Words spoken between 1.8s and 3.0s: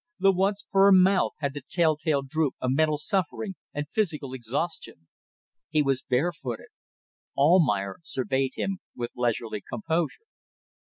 tale droop of mental